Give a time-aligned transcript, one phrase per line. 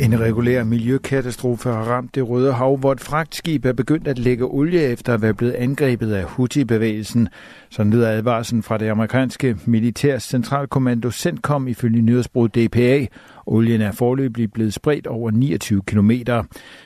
[0.00, 4.44] En regulær miljøkatastrofe har ramt det Røde Hav, hvor et fragtskib er begyndt at lægge
[4.44, 7.28] olie efter at være blevet angrebet af Houthi-bevægelsen.
[7.70, 13.06] Sådan lyder advarslen fra det amerikanske militærs centralkommando CENTCOM ifølge nyhedsbruget DPA.
[13.46, 16.10] Olien er forløbig blevet spredt over 29 km.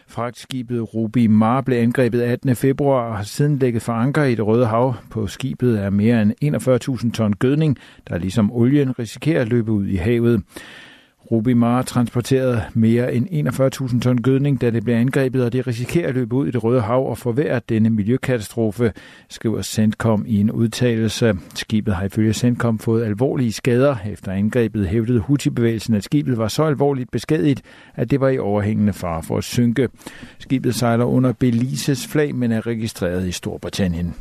[0.09, 2.57] Fragtskibet Ruby Mar blev angrebet 18.
[2.57, 4.95] februar og har siden lægget for anker i det Røde Hav.
[5.11, 7.77] På skibet er mere end 41.000 ton gødning,
[8.09, 10.43] der ligesom olien risikerer at løbe ud i havet.
[11.31, 16.15] Rubimar transporterede mere end 41.000 ton gødning, da det blev angrebet, og det risikerer at
[16.15, 18.93] løbe ud i det Røde Hav og forværre denne miljøkatastrofe,
[19.29, 21.35] skriver Centcom i en udtalelse.
[21.55, 23.97] Skibet har ifølge Centcom fået alvorlige skader.
[24.07, 27.61] Efter angrebet hævdede Houthi-bevægelsen, at skibet var så alvorligt beskadiget,
[27.95, 29.89] at det var i overhængende fare for at synke.
[30.39, 34.15] Skibet sejler under Belises flag, men er registreret i Storbritannien.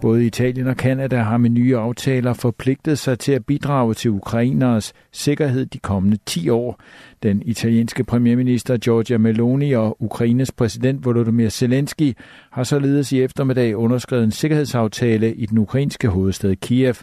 [0.00, 4.92] Både Italien og Kanada har med nye aftaler forpligtet sig til at bidrage til ukraineres
[5.12, 6.80] sikkerhed de kommende 10 år.
[7.22, 12.16] Den italienske premierminister Giorgia Meloni og Ukraines præsident Volodymyr Zelensky
[12.50, 16.94] har således i eftermiddag underskrevet en sikkerhedsaftale i den ukrainske hovedstad Kiev.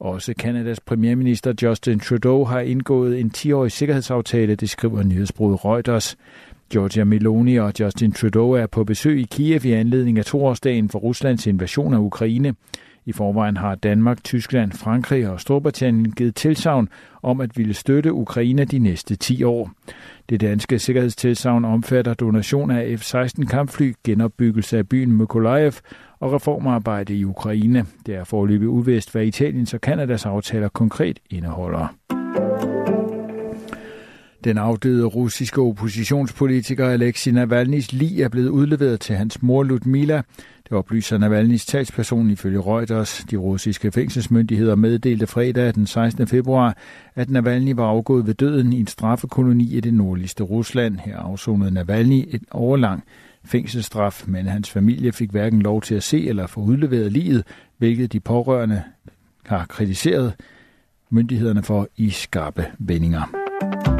[0.00, 6.16] Også Kanadas premierminister Justin Trudeau har indgået en 10-årig sikkerhedsaftale, det skriver nyhedsbruget Reuters.
[6.70, 10.98] Giorgia Meloni og Justin Trudeau er på besøg i Kiev i anledning af toårsdagen for
[10.98, 12.54] Ruslands invasion af Ukraine.
[13.06, 16.88] I forvejen har Danmark, Tyskland, Frankrig og Storbritannien givet tilsavn
[17.22, 19.70] om at ville støtte Ukraine de næste 10 år.
[20.28, 25.72] Det danske sikkerhedstilsavn omfatter donation af F-16 kampfly, genopbyggelse af byen Mykolaiv
[26.20, 27.86] og reformarbejde i Ukraine.
[28.06, 32.07] Det er forløbig uvist, hvad Italiens og Kanadas aftaler konkret indeholder.
[34.44, 40.22] Den afdøde russiske oppositionspolitiker Alexei Navalny's lig er blevet udleveret til hans mor Ludmila.
[40.64, 43.24] Det oplyser Navalny's talsperson ifølge Reuters.
[43.30, 46.26] De russiske fængselsmyndigheder meddelte fredag den 16.
[46.26, 46.76] februar,
[47.14, 50.98] at Navalny var afgået ved døden i en straffekoloni i det nordligste Rusland.
[50.98, 53.04] Her afsonede Navalny et overlang
[53.44, 57.44] fængselsstraf, men hans familie fik hverken lov til at se eller få udleveret livet,
[57.78, 58.82] hvilket de pårørende
[59.46, 60.34] har kritiseret
[61.10, 63.97] myndighederne for i skarpe vendinger.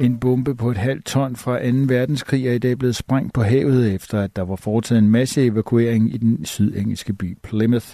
[0.00, 1.76] En bombe på et halvt ton fra 2.
[1.86, 5.44] verdenskrig er i dag blevet sprængt på havet, efter at der var foretaget en masse
[5.44, 7.86] evakuering i den sydengelske by Plymouth.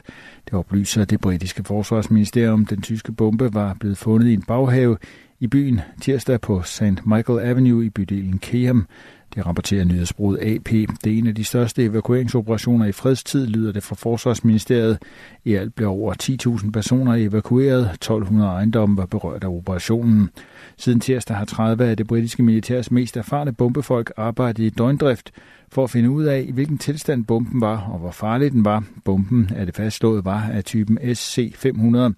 [0.44, 2.66] Det oplyser det britiske forsvarsministerium.
[2.66, 4.96] Den tyske bombe var blevet fundet i en baghave
[5.40, 7.06] i byen tirsdag på St.
[7.06, 8.86] Michael Avenue i bydelen Keham.
[9.34, 10.68] Det rapporterer nyhedsbruget AP.
[11.04, 14.98] Det er en af de største evakueringsoperationer i fredstid, lyder det fra Forsvarsministeriet.
[15.44, 16.14] I alt blev over
[16.62, 17.90] 10.000 personer evakueret.
[18.04, 20.30] 1.200 ejendomme var berørt af operationen.
[20.76, 25.32] Siden tirsdag har 30 af det britiske militærs mest erfarne bombefolk arbejdet i døgndrift
[25.68, 28.84] for at finde ud af, i hvilken tilstand bomben var og hvor farlig den var.
[29.04, 32.12] Bomben, er det fastslået, var af typen SC-500.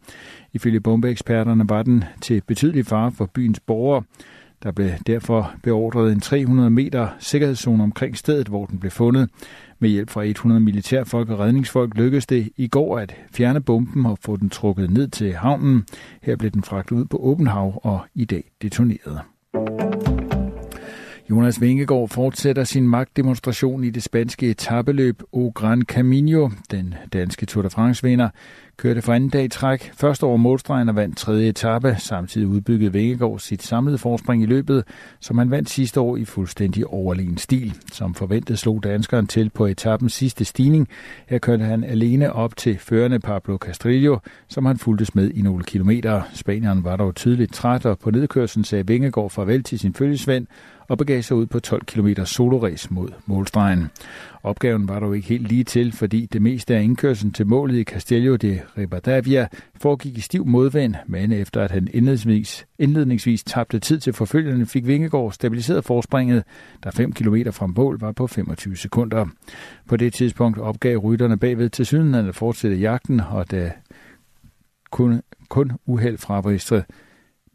[0.52, 4.02] Ifølge bombeeksperterne var den til betydelig fare for byens borgere.
[4.62, 9.30] Der blev derfor beordret en 300 meter sikkerhedszone omkring stedet, hvor den blev fundet.
[9.78, 14.18] Med hjælp fra 100 militærfolk og redningsfolk lykkedes det i går at fjerne bomben og
[14.22, 15.84] få den trukket ned til havnen.
[16.22, 19.20] Her blev den fragtet ud på åben hav og i dag detoneret.
[21.30, 26.48] Jonas Vingegaard fortsætter sin magtdemonstration i det spanske etabeløb O Gran Camino.
[26.70, 28.28] Den danske Tour de France-vinder
[28.76, 29.90] kørte for anden dag i træk.
[29.94, 31.96] Første over målstregen og vandt tredje etape.
[31.98, 34.84] Samtidig udbyggede Vingegaard sit samlede forspring i løbet,
[35.20, 37.74] som han vandt sidste år i fuldstændig overlegen stil.
[37.92, 40.88] Som forventet slog danskeren til på etappens sidste stigning.
[41.26, 44.18] Her kørte han alene op til førende Pablo Castrillo,
[44.48, 46.22] som han fulgtes med i nogle kilometer.
[46.34, 50.46] Spanieren var dog tydeligt træt, og på nedkørslen sagde Vingegaard farvel til sin følgesvend,
[50.88, 53.90] og begav sig ud på 12 km soloræs mod målstregen.
[54.42, 57.84] Opgaven var dog ikke helt lige til, fordi det meste af indkørslen til målet i
[57.84, 59.48] Castello de Ribadavia
[59.80, 64.86] foregik i stiv modvind, men efter at han indledningsvis, indledningsvis tabte tid til forfølgerne, fik
[64.86, 66.44] Vingegaard stabiliseret forspringet,
[66.84, 69.26] der 5 km fra mål var på 25 sekunder.
[69.88, 73.72] På det tidspunkt opgav rytterne bagved til syden at fortsætte jagten, og da
[74.90, 76.82] kun, kun uheld fra Bristre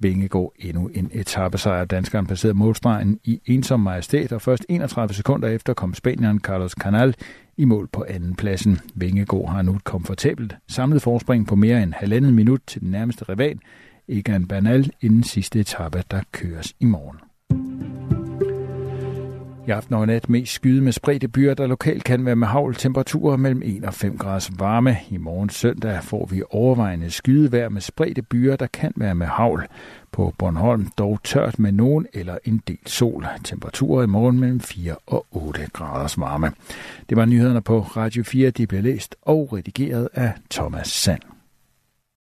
[0.03, 1.85] Vingegaard endnu en etappesejr.
[1.85, 7.15] Danskeren passerede målstregen i ensom majestæt, og først 31 sekunder efter kom spanieren Carlos Canal
[7.57, 8.79] i mål på anden pladsen.
[8.95, 13.25] Vingegaard har nu et komfortabelt samlet forspring på mere end halvandet minut til den nærmeste
[13.29, 13.59] rival,
[14.07, 17.32] Egan Bernal, inden sidste etape, der køres i morgen.
[19.67, 22.75] I aften og nat mest skyde med spredte byer, der lokalt kan være med havl
[22.75, 24.97] temperaturer mellem 1 og 5 grader varme.
[25.09, 29.63] I morgen søndag får vi overvejende skydevejr med spredte byer, der kan være med havl.
[30.11, 33.25] På Bornholm dog tørt med nogen eller en del sol.
[33.43, 36.51] Temperaturer i morgen mellem 4 og 8 graders varme.
[37.09, 38.49] Det var nyhederne på Radio 4.
[38.49, 41.32] De blev læst og redigeret af Thomas Sand.